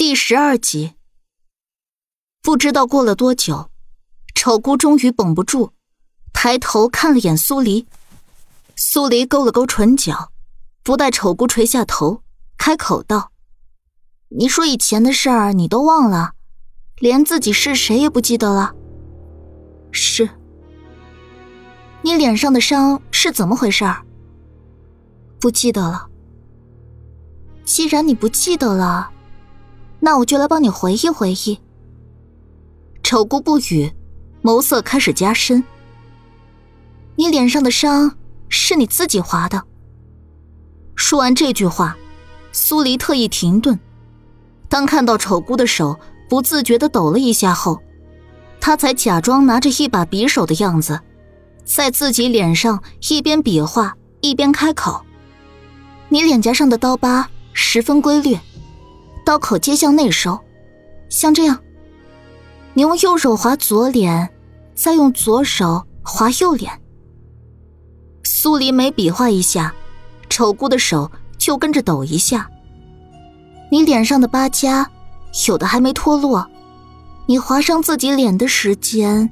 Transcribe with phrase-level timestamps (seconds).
[0.00, 0.94] 第十二集，
[2.40, 3.68] 不知道过了多久，
[4.34, 5.74] 丑姑终于绷不住，
[6.32, 7.86] 抬头看了眼苏黎。
[8.74, 10.32] 苏黎勾了勾唇角，
[10.82, 12.22] 不待丑姑垂下头，
[12.56, 13.32] 开口道
[14.38, 16.32] ：“你说以前的事儿你都忘了，
[16.96, 18.74] 连自己是谁也不记得了。
[19.92, 20.30] ”“是。
[22.00, 23.84] ”“你脸上的伤是怎么回事
[25.38, 26.08] ？”“不记得了。
[27.66, 29.10] ”“既然你不记得了。”
[30.00, 31.58] 那我就来帮你回忆回忆。
[33.02, 33.92] 丑姑不语，
[34.42, 35.62] 眸色开始加深。
[37.16, 38.16] 你脸上的伤
[38.48, 39.62] 是你自己划的。
[40.94, 41.96] 说完这句话，
[42.52, 43.78] 苏黎特意停顿。
[44.68, 47.80] 当看到丑姑的手不自觉的抖了一下后，
[48.60, 51.00] 他才假装拿着一把匕首的样子，
[51.64, 55.04] 在自己脸上一边比划一边开口
[56.08, 58.38] ：“你脸颊上的刀疤十分规律。”
[59.30, 60.40] 刀口接向内收，
[61.08, 61.56] 像这样。
[62.74, 64.28] 你用右手划左脸，
[64.74, 66.82] 再用左手划右脸。
[68.24, 69.72] 苏黎每比划一下，
[70.28, 72.50] 丑姑的手就跟着抖一下。
[73.70, 74.84] 你脸上的疤痂，
[75.46, 76.44] 有的还没脱落。
[77.26, 79.30] 你划伤自己脸的时间，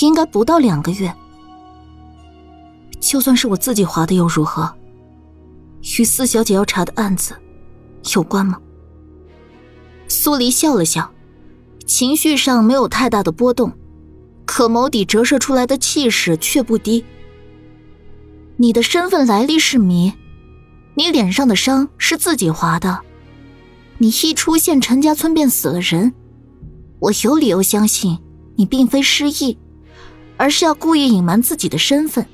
[0.00, 1.14] 应该不到两个月。
[3.00, 4.72] 就算是我自己划的又如何？
[5.98, 7.36] 与四小姐要查的案子
[8.14, 8.58] 有关吗？
[10.08, 11.12] 苏黎笑了笑，
[11.84, 13.72] 情绪上没有太大的波动，
[14.44, 17.04] 可眸底折射出来的气势却不低。
[18.56, 20.12] 你的身份来历是谜，
[20.94, 23.00] 你脸上的伤是自己划的，
[23.98, 26.14] 你一出现陈家村便死了人，
[26.98, 28.18] 我有理由相信
[28.54, 29.58] 你并非失忆，
[30.36, 32.24] 而是要故意隐瞒自己的身份。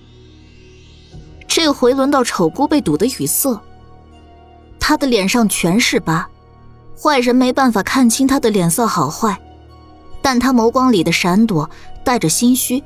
[1.48, 3.60] 这回轮到丑姑被堵得语塞，
[4.78, 6.28] 她的脸上全是疤。
[7.02, 9.36] 坏人没办法看清他的脸色好坏，
[10.22, 11.68] 但他眸光里的闪躲
[12.04, 12.80] 带着心虚。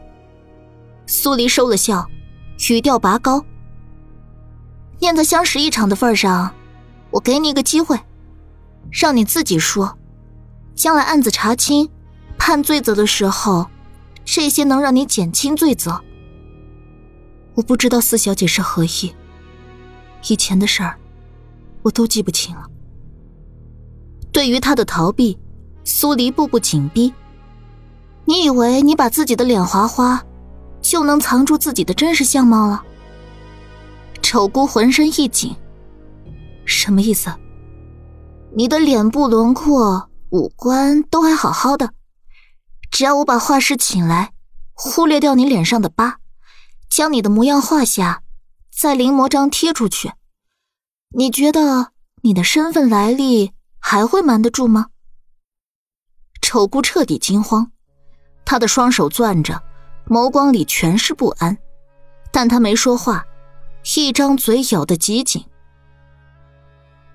[1.06, 2.08] 苏黎收了笑，
[2.70, 3.44] 语调拔高
[5.00, 6.54] ：“念在相识一场的份上，
[7.10, 8.00] 我给你一个机会，
[8.90, 9.98] 让你自己说，
[10.74, 11.86] 将来案子查清、
[12.38, 13.66] 判罪责的时候，
[14.24, 16.02] 这些能让你减轻罪责。
[17.54, 19.14] 我不知道四小姐是何意，
[20.30, 20.98] 以前的事儿，
[21.82, 22.66] 我都记不清了。”
[24.36, 25.38] 对于他的逃避，
[25.82, 27.10] 苏黎步步紧逼。
[28.26, 30.22] 你以为你把自己的脸划花，
[30.82, 32.84] 就能藏住自己的真实相貌了？
[34.20, 35.56] 丑姑浑身一紧，
[36.66, 37.34] 什么意思？
[38.54, 41.94] 你的脸部轮廓、五官都还好好的，
[42.90, 44.32] 只要我把画师请来，
[44.74, 46.18] 忽略掉你脸上的疤，
[46.90, 48.20] 将你的模样画下，
[48.70, 50.12] 再临摹章贴出去，
[51.16, 53.55] 你觉得你的身份来历？
[53.88, 54.88] 还会瞒得住吗？
[56.42, 57.70] 丑姑彻底惊慌，
[58.44, 59.62] 她的双手攥着，
[60.08, 61.56] 眸光里全是不安，
[62.32, 63.24] 但她没说话，
[63.96, 65.44] 一张嘴咬得极紧。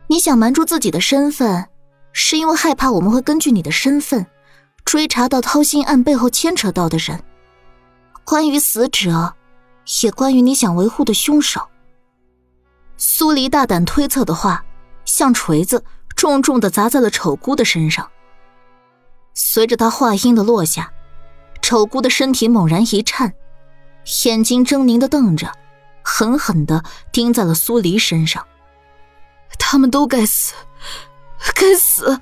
[0.07, 1.67] 你想瞒住自己的身份，
[2.13, 4.25] 是因为害怕我们会根据你的身份，
[4.85, 7.21] 追查到掏心案背后牵扯到的人，
[8.23, 9.33] 关于死者，
[10.03, 11.67] 也关于你想维护的凶手。
[12.95, 14.63] 苏黎大胆推测的话，
[15.03, 15.83] 像锤子。
[16.15, 18.09] 重重的砸在了丑姑的身上。
[19.33, 20.91] 随着他话音的落下，
[21.61, 23.33] 丑姑的身体猛然一颤，
[24.25, 25.51] 眼睛狰狞的瞪着，
[26.03, 28.45] 狠狠的盯在了苏黎身上。
[29.57, 30.53] 他们都该死，
[31.55, 32.19] 该死！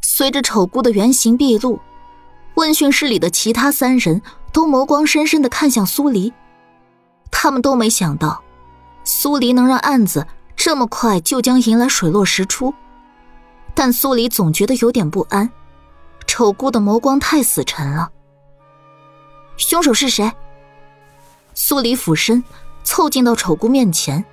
[0.00, 1.80] 随着丑姑的原形毕露，
[2.54, 4.22] 问讯室里的其他三人
[4.52, 6.32] 都眸光深深的看向苏黎，
[7.30, 8.42] 他们都没想到，
[9.04, 10.26] 苏黎能让案子。
[10.58, 12.74] 这么快就将迎来水落石出，
[13.74, 15.48] 但苏黎总觉得有点不安。
[16.26, 18.10] 丑姑的眸光太死沉了。
[19.56, 20.30] 凶手是谁？
[21.54, 22.42] 苏黎俯身
[22.82, 24.24] 凑近到丑姑面前，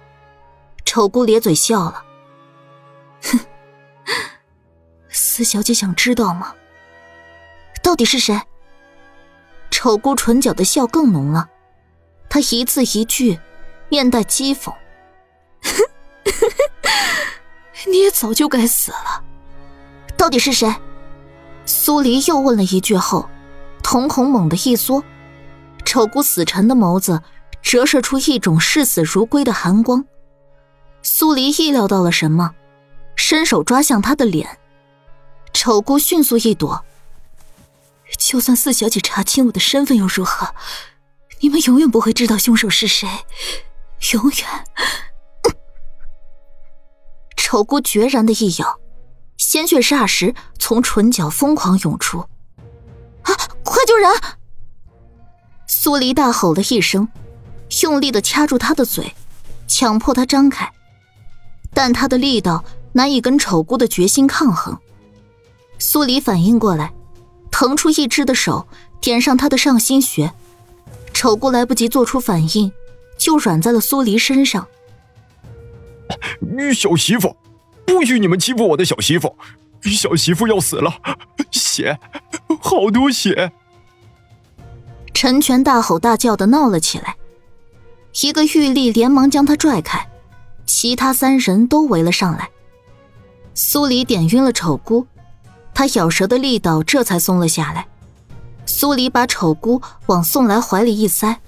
[0.84, 2.04] 丑姑咧嘴笑了
[3.22, 3.40] ：“哼，
[5.10, 6.56] 四小姐想知道吗？
[7.84, 8.42] 到底是谁？”
[9.70, 11.50] 丑姑唇角的笑更浓了，
[12.28, 13.40] 她一字一句，
[13.90, 14.74] 面带讥讽。
[15.62, 15.84] 哼
[17.88, 19.24] 你也早就该死了，
[20.18, 20.74] 到底是谁？
[21.66, 23.30] 苏黎又问了一句后，
[23.82, 25.04] 瞳孔猛地一缩，
[25.84, 27.22] 丑姑死沉的眸子
[27.62, 30.06] 折射出一种视死如归的寒光。
[31.02, 32.54] 苏黎意料到了什么，
[33.16, 34.58] 伸手抓向他的脸，
[35.54, 36.84] 丑姑迅速一躲。
[38.18, 40.54] 就算四小姐查清我的身份又如何？
[41.42, 43.08] 你们永远不会知道凶手是谁，
[44.14, 44.64] 永远。
[47.46, 48.80] 丑姑决然的一咬，
[49.38, 52.18] 鲜血霎时从唇角疯狂涌出。
[53.22, 53.30] 啊！
[53.64, 54.12] 快救人！
[55.68, 57.08] 苏黎大吼了一声，
[57.84, 59.14] 用力的掐住他的嘴，
[59.68, 60.74] 强迫他张开，
[61.72, 64.76] 但他的力道难以跟丑姑的决心抗衡。
[65.78, 66.92] 苏黎反应过来，
[67.52, 68.68] 腾出一只的手
[69.00, 70.34] 点上他的上心穴，
[71.14, 72.72] 丑姑来不及做出反应，
[73.20, 74.68] 就软在了苏黎身上。
[76.74, 77.36] 小媳妇，
[77.86, 79.36] 不许你们欺负我的小媳妇！
[79.82, 80.92] 小媳妇要死了，
[81.52, 82.00] 血，
[82.60, 83.52] 好多血！
[85.14, 87.16] 陈全大吼大叫的闹了起来，
[88.22, 90.10] 一个玉立连忙将他拽开，
[90.66, 92.50] 其他三人都围了上来。
[93.54, 95.06] 苏黎点晕了丑姑，
[95.74, 97.86] 他咬舌的力道这才松了下来。
[98.66, 101.40] 苏黎把丑姑往宋来怀里一塞，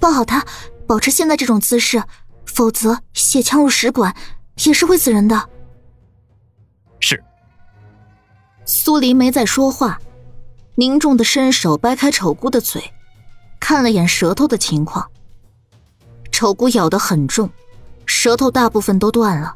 [0.00, 0.44] 抱好他，
[0.86, 2.02] 保持现在这种姿势，
[2.54, 4.14] 否则血呛入食管
[4.64, 5.50] 也是会死人的。
[7.00, 7.22] 是。
[8.64, 9.98] 苏黎没再说话，
[10.76, 12.82] 凝重的伸手掰开丑姑的嘴，
[13.60, 15.06] 看了眼舌头的情况。
[16.30, 17.50] 丑姑咬得很重，
[18.06, 19.54] 舌头大部分都断了，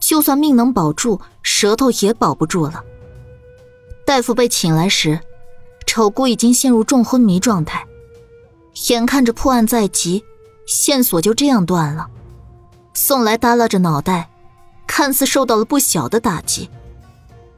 [0.00, 2.82] 就算命能保住，舌头也保不住了。
[4.06, 5.20] 大夫被请来时，
[5.86, 7.86] 丑姑已经陷入重昏迷状态，
[8.88, 10.24] 眼看着破案在即，
[10.66, 12.08] 线索就这样断了。
[12.94, 14.28] 宋来耷拉着脑袋，
[14.86, 16.68] 看似受到了不小的打击。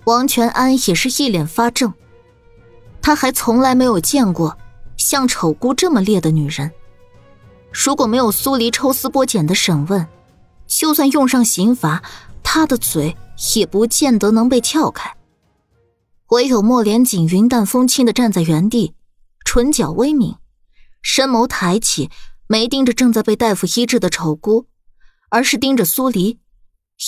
[0.05, 1.93] 王全安也是一脸发怔，
[3.01, 4.57] 他还从来没有见过
[4.97, 6.71] 像丑姑这么烈的女人。
[7.73, 10.07] 如果没有苏黎抽丝剥茧的审问，
[10.67, 12.03] 就算用上刑罚，
[12.43, 13.17] 他的嘴
[13.55, 15.15] 也不见得能被撬开。
[16.29, 18.95] 唯有莫连锦云淡风轻的站在原地，
[19.45, 20.37] 唇角微抿，
[21.03, 22.11] 深眸抬起，
[22.47, 24.67] 没盯着正在被大夫医治的丑姑，
[25.33, 26.39] 而是盯着苏黎，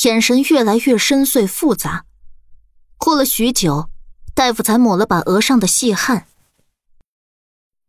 [0.05, 2.07] 眼神越来越深邃复杂。
[2.97, 3.91] 过了许久，
[4.35, 6.27] 大夫才抹了把额上的细汗。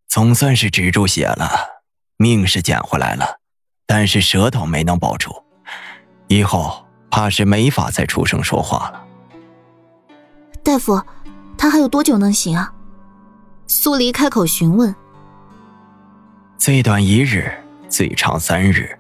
[0.10, 1.84] 总算是止住血了，
[2.18, 3.40] 命是捡回来了，
[3.86, 5.42] 但是舌头没能保住，
[6.28, 9.08] 以后怕是没法再出声说话了。
[10.62, 11.02] 大夫，
[11.58, 12.74] 他还有多久能行啊？
[13.68, 14.94] 苏黎开口询问。
[16.58, 17.50] 最短一日，
[17.88, 19.00] 最长三日。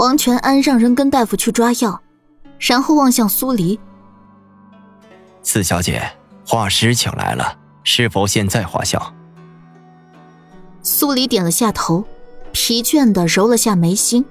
[0.00, 2.00] 王全安让人跟大夫去抓药，
[2.58, 3.78] 然后望向苏黎。
[5.42, 6.10] 四小姐，
[6.46, 9.14] 画师请来了，是否现在画像？
[10.82, 12.02] 苏黎点了下头，
[12.50, 14.24] 疲倦的揉了下眉心。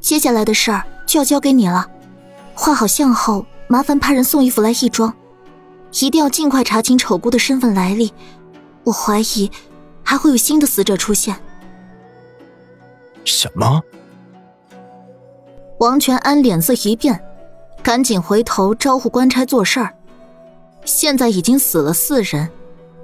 [0.00, 1.86] 接下来的事儿就要交给你了，
[2.54, 5.14] 画好像后，麻烦派人送衣服来义庄，
[6.00, 8.10] 一定要尽快查清丑姑的身份来历。
[8.84, 9.50] 我怀疑
[10.02, 11.36] 还会有新的死者出现。
[13.22, 13.82] 什么？
[15.78, 17.22] 王全安脸色一变。
[17.82, 19.94] 赶紧回头招呼官差做事儿。
[20.84, 22.48] 现在已经死了四人，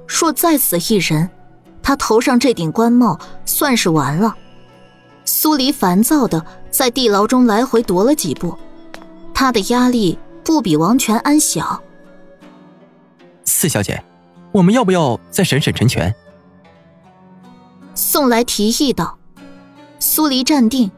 [0.09, 1.31] 若再死一人，
[1.81, 4.35] 他头上这顶官帽算是完了。
[5.25, 8.59] 苏黎烦躁的在地牢中来回踱了几步，
[9.33, 11.81] 他的压力不比王全安小。
[13.45, 14.03] 四小姐，
[14.51, 16.13] 我们要不要再审审陈全？
[17.95, 19.17] 宋来提议道。
[20.01, 20.91] 苏黎站定，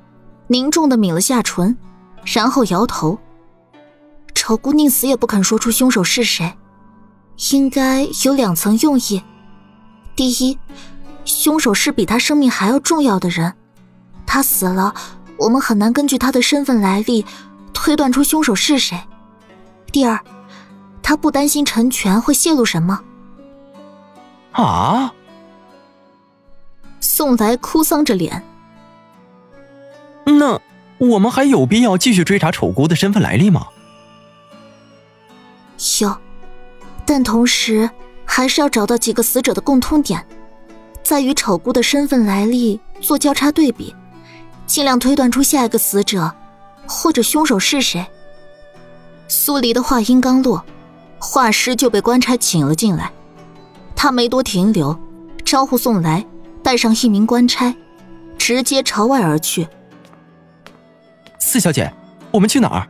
[0.46, 1.76] 凝重的抿了下唇，
[2.25, 3.19] 然后摇头。
[4.35, 6.53] 丑姑宁死也不肯说出凶手是谁，
[7.53, 9.22] 应该有两层用意。
[10.15, 10.58] 第一，
[11.24, 13.55] 凶手是比他生命还要重要的人，
[14.27, 14.94] 他死了，
[15.39, 17.24] 我们很难根据他的身份来历
[17.72, 19.01] 推断出凶手是谁。
[19.91, 20.20] 第二，
[21.03, 23.01] 他不担心陈全会泄露什么。
[24.53, 25.13] 啊！
[27.01, 28.43] 宋来哭丧着脸。
[30.24, 30.60] 那
[30.98, 33.66] 我们还有必要继续追查丑姑的身份来历吗？
[36.00, 36.16] 有，
[37.04, 37.90] 但同时
[38.24, 40.24] 还是要找到几个死者的共通点，
[41.02, 43.94] 再与丑姑的身份来历做交叉对比，
[44.66, 46.32] 尽量推断出下一个死者
[46.86, 48.06] 或者凶手是谁。
[49.28, 50.64] 苏黎的话音刚落，
[51.19, 53.10] 画师就被官差请了进来。
[53.96, 54.98] 他没多停留，
[55.44, 56.24] 招呼送来
[56.62, 57.74] 带上一名官差，
[58.38, 59.66] 直接朝外而去。
[61.46, 61.93] 四小姐，
[62.31, 62.89] 我们去哪儿？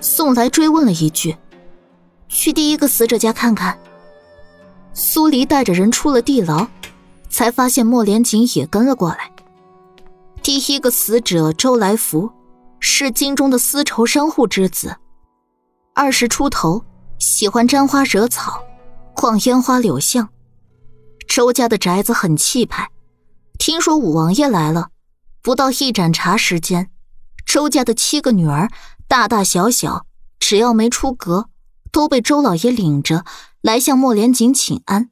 [0.00, 1.36] 宋来追问了一句
[2.28, 3.78] ：“去第一个死者家看看。”
[4.92, 6.66] 苏黎带着人出了地牢，
[7.28, 9.30] 才发现莫连锦也跟了过来。
[10.42, 12.28] 第一个死者周来福
[12.80, 14.96] 是京中的丝绸商户之子，
[15.94, 16.84] 二十出头，
[17.20, 18.60] 喜欢沾花惹草，
[19.14, 20.28] 逛烟花柳巷。
[21.28, 22.90] 周家的宅子很气派，
[23.60, 24.88] 听说五王爷来了，
[25.42, 26.90] 不到一盏茶时间，
[27.46, 28.70] 周家的七个女儿。
[29.08, 30.06] 大大小小，
[30.38, 31.50] 只要没出阁，
[31.90, 33.24] 都被周老爷领着
[33.60, 35.10] 来向莫连锦请安。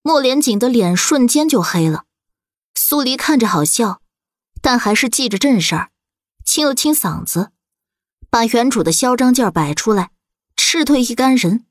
[0.00, 2.04] 莫连锦的脸瞬间就黑了。
[2.76, 4.00] 苏黎看着好笑，
[4.62, 5.90] 但还是记着正事儿，
[6.44, 7.50] 清了清嗓子，
[8.30, 10.10] 把原主的嚣张劲儿摆出来，
[10.56, 11.66] 斥退一干人，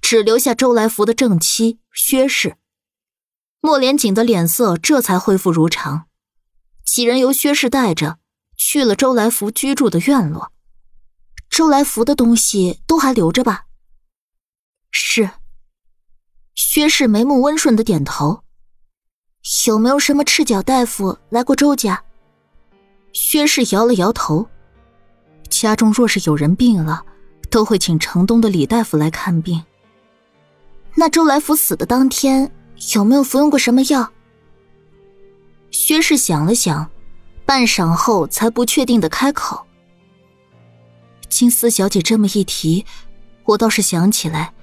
[0.00, 2.56] 只留下周来福的正妻薛氏。
[3.60, 6.06] 莫连锦的脸色这才恢复如常。
[6.84, 8.18] 几人由薛氏带着
[8.56, 10.52] 去了周来福居住的院落。
[11.50, 13.66] 周来福的东西都还留着吧？
[14.90, 15.30] 是。
[16.54, 18.42] 薛氏眉目温顺的点头。
[19.66, 22.02] 有没有什么赤脚大夫来过周家？
[23.12, 24.48] 薛氏摇了摇头。
[25.48, 27.04] 家中若是有人病了，
[27.50, 29.62] 都会请城东的李大夫来看病。
[30.94, 32.50] 那周来福死的当天，
[32.94, 34.12] 有没有服用过什么药？
[35.74, 36.88] 薛氏想了想，
[37.44, 39.66] 半晌后才不确定的开口
[41.28, 42.86] ：“金丝小姐这么一提，
[43.44, 44.54] 我倒是想起来，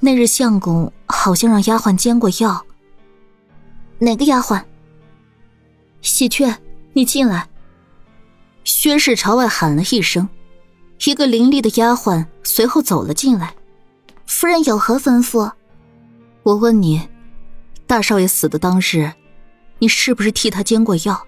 [0.00, 2.66] 那日相公好像让丫鬟煎过药。”
[4.00, 4.60] 哪个丫鬟？
[6.02, 6.52] 喜鹊，
[6.92, 7.48] 你进来。
[8.64, 10.28] 薛氏朝外喊了一声，
[11.04, 13.54] 一个伶俐的丫鬟随后走了进来。
[14.26, 15.52] 夫人有何吩咐？
[16.42, 17.08] 我问你，
[17.86, 19.12] 大少爷死的当日，
[19.78, 21.26] 你是不是替他煎过药？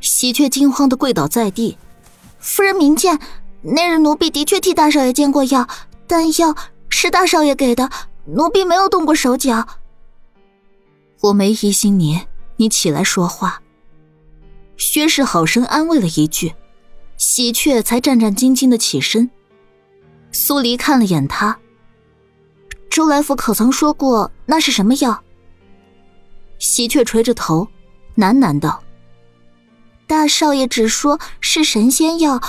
[0.00, 1.76] 喜鹊惊慌的跪倒在地。
[2.38, 3.18] 夫人明鉴，
[3.62, 5.68] 那日奴婢的确替大少爷煎过药，
[6.06, 6.54] 但药
[6.88, 7.90] 是大少爷给的，
[8.24, 9.66] 奴婢没有动过手脚。
[11.20, 12.20] 我没疑心你，
[12.56, 13.60] 你起来说话。
[14.78, 16.54] 薛氏好生安慰了一句，
[17.18, 19.30] 喜鹊才战战兢兢的起身。
[20.32, 21.58] 苏黎看了眼他，
[22.88, 25.22] 周来福可曾说过那是什么药？
[26.60, 27.66] 喜鹊垂着头，
[28.16, 28.80] 喃喃道
[30.06, 32.40] ：“大少爷只说是神仙药，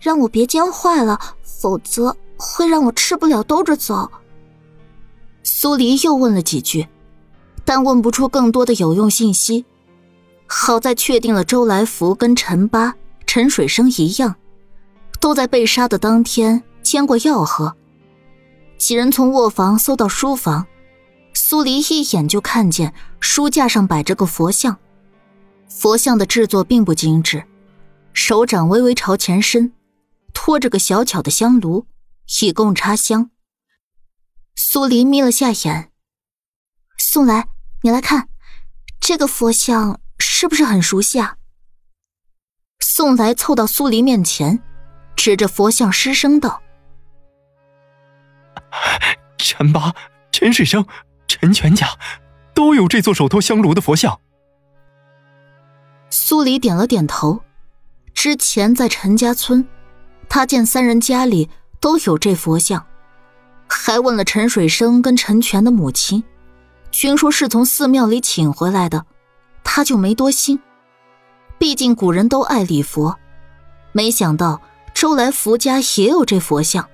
[0.00, 4.10] 让我别煎坏了，否则会让我吃不了兜着走。”
[5.44, 6.88] 苏黎又问了几句。
[7.64, 9.66] 但问不出更多的有用信息。
[10.46, 12.94] 好在确定了周来福跟陈八、
[13.26, 14.34] 陈水生一样，
[15.20, 17.76] 都在被杀的当天煎过药喝。
[18.78, 20.66] 几人从卧房搜到书房，
[21.48, 24.78] 苏黎一眼就看见书架上摆着个佛像。
[25.66, 27.42] 佛像的制作并不精致，
[28.12, 29.72] 手掌微微朝前伸，
[30.34, 31.86] 托着个小巧的香炉，
[32.42, 33.30] 以供插香。
[34.56, 35.90] 苏黎眯了下眼，
[36.98, 37.48] 宋来。
[37.82, 38.28] 你来看，
[39.00, 41.38] 这个佛像是不是很熟悉啊？
[42.80, 44.62] 宋来凑到苏黎面前，
[45.16, 46.62] 指着佛像失声道
[49.38, 49.94] ：“陈八、
[50.30, 50.86] 陈水生、
[51.40, 51.86] 陈全家
[52.54, 54.18] 都有这座手托香炉的佛像。”
[56.10, 57.40] 苏黎点了点头。
[58.14, 59.64] 之前在陈家村，
[60.28, 62.84] 他见三人家里都有这佛像，
[63.68, 66.24] 还问了陈水生跟陈全的母亲。
[66.90, 69.04] 均说是从寺庙里请回来的，
[69.62, 70.58] 他就没多心。
[71.58, 73.16] 毕竟古人都爱礼佛，
[73.92, 74.60] 没想到
[74.94, 76.88] 周来福家也有这佛像。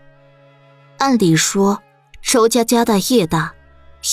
[0.98, 1.82] 按理说，
[2.20, 3.54] 周家家大业大，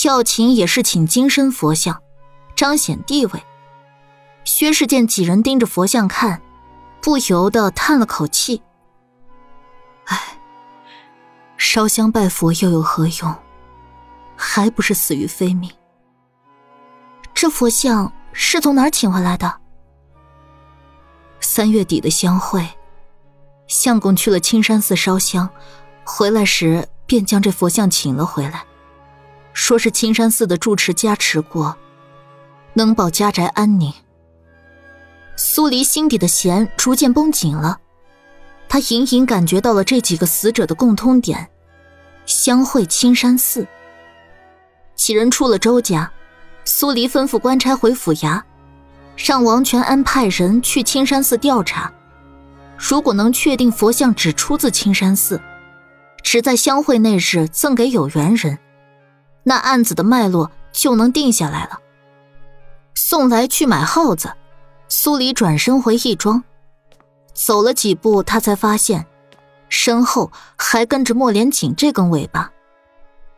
[0.04, 2.02] 要请也是请金身佛像，
[2.56, 3.42] 彰显地位。
[4.44, 6.42] 薛氏见几人盯着佛像看，
[7.00, 8.62] 不由得叹了口气
[10.06, 10.38] ：“唉，
[11.56, 13.34] 烧香拜佛又有何用？”
[14.34, 15.70] 还不是死于非命。
[17.32, 19.60] 这佛像是从哪儿请回来的？
[21.38, 22.66] 三月底的香会，
[23.68, 25.48] 相公去了青山寺烧香，
[26.02, 28.64] 回来时便将这佛像请了回来，
[29.52, 31.76] 说是青山寺的住持加持过，
[32.74, 33.92] 能保家宅安宁。
[35.36, 37.78] 苏黎心底的弦逐渐绷紧了，
[38.68, 41.48] 他隐隐感觉到了这几个死者的共通点：
[42.26, 43.66] 相会青山寺。
[44.94, 46.10] 几人出了周家，
[46.64, 48.40] 苏黎吩咐官差回府衙，
[49.16, 51.92] 让王全安派人去青山寺调查。
[52.78, 55.40] 如果能确定佛像只出自青山寺，
[56.22, 58.58] 只在相会那日赠给有缘人，
[59.44, 61.80] 那案子的脉络就能定下来了。
[62.94, 64.32] 送来去买耗子，
[64.88, 66.44] 苏黎转身回义庄，
[67.34, 69.06] 走了几步，他才发现
[69.68, 72.52] 身后还跟着莫连锦这根尾巴。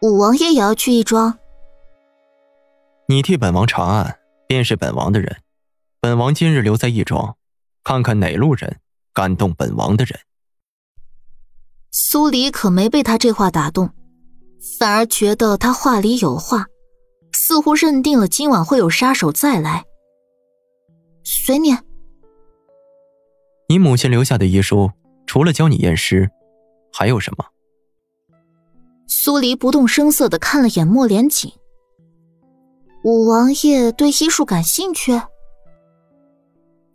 [0.03, 1.39] 五王爷也要去义庄。
[3.07, 5.41] 你替本王查案，便是本王的人。
[6.01, 7.37] 本王今日留在义庄，
[7.83, 8.79] 看看哪路人
[9.13, 10.19] 敢动本王的人。
[11.91, 13.91] 苏黎可没被他这话打动，
[14.78, 16.66] 反而觉得他话里有话，
[17.33, 19.85] 似乎认定了今晚会有杀手再来。
[21.23, 21.76] 随你。
[23.68, 24.90] 你母亲留下的遗书，
[25.26, 26.30] 除了教你验尸，
[26.92, 27.44] 还有什么？
[29.06, 31.52] 苏黎不动声色的看了眼莫连锦。
[33.04, 35.21] 五王爷对医术感兴趣？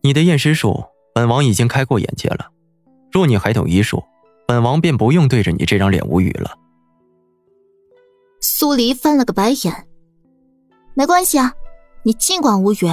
[0.01, 2.51] 你的验尸术，本王已经开过眼界了。
[3.11, 4.03] 若你还懂医术，
[4.47, 6.55] 本王便不用对着你这张脸无语了。
[8.41, 9.87] 苏黎翻了个白眼。
[10.93, 11.53] 没关系啊，
[12.03, 12.87] 你尽管无语，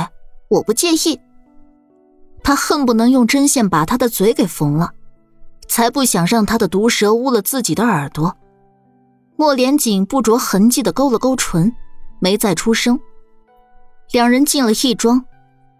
[0.48, 1.20] 我不介意。
[2.42, 4.92] 他恨不能用针线把他的嘴给缝了，
[5.68, 8.36] 才不想让他的毒蛇污了自己的耳朵。
[9.36, 11.74] 莫连锦不着痕迹的勾了勾唇，
[12.20, 12.98] 没再出声。
[14.12, 15.24] 两人进了义庄，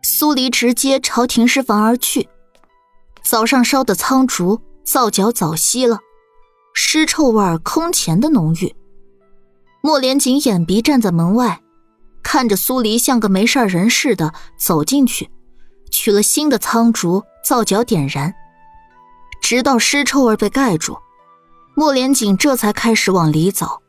[0.03, 2.29] 苏黎直接朝停尸房而去。
[3.23, 6.01] 早上烧的苍竹皂角早熄了，
[6.75, 8.75] 尸臭味空前的浓郁。
[9.87, 11.61] 莫连锦眼鼻站在门外。
[12.21, 15.31] 看着苏黎像个没事人似的走进去，
[15.93, 18.35] 取了新的苍竹皂角点燃，
[19.41, 20.99] 直到尸臭味被盖住，
[21.77, 23.81] 莫连锦这才开始往里走。